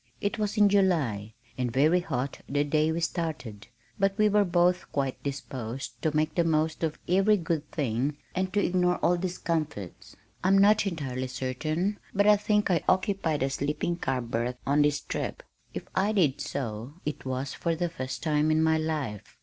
It 0.19 0.39
was 0.39 0.57
in 0.57 0.67
July, 0.67 1.35
and 1.59 1.71
very 1.71 1.99
hot 1.99 2.39
the 2.49 2.63
day 2.63 2.91
we 2.91 3.01
started, 3.01 3.67
but 3.99 4.17
we 4.17 4.29
were 4.29 4.43
both 4.43 4.91
quite 4.91 5.21
disposed 5.21 6.01
to 6.01 6.15
make 6.15 6.33
the 6.33 6.43
most 6.43 6.81
of 6.83 6.97
every 7.07 7.37
good 7.37 7.69
thing 7.71 8.17
and 8.33 8.51
to 8.51 8.65
ignore 8.65 8.95
all 9.05 9.15
discomforts. 9.15 10.15
I'm 10.43 10.57
not 10.57 10.87
entirely 10.87 11.27
certain, 11.27 11.99
but 12.15 12.25
I 12.25 12.35
think 12.37 12.71
I 12.71 12.83
occupied 12.89 13.43
a 13.43 13.51
sleeping 13.51 13.95
car 13.95 14.21
berth 14.21 14.57
on 14.65 14.81
this 14.81 15.01
trip; 15.01 15.43
if 15.75 15.83
I 15.93 16.13
did 16.13 16.41
so 16.41 16.95
it 17.05 17.23
was 17.23 17.53
for 17.53 17.75
the 17.75 17.87
first 17.87 18.23
time 18.23 18.49
in 18.49 18.63
my 18.63 18.79
life. 18.79 19.37